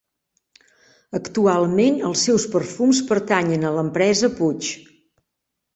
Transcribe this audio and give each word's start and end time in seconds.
Actualment 1.19 2.01
els 2.09 2.25
seus 2.29 2.49
perfums 2.57 3.03
pertanyen 3.13 3.69
a 3.73 3.77
l'empresa 3.79 4.33
Puig. 4.41 4.77